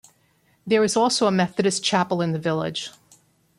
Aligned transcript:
There 0.65 0.83
is 0.83 0.97
also 0.97 1.27
a 1.27 1.31
Methodist 1.31 1.83
chapel 1.83 2.23
in 2.23 2.31
the 2.31 2.39
village. 2.39 2.89